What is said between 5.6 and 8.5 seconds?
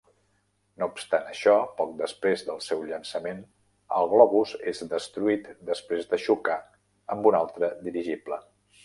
després de xocar amb un altre dirigible.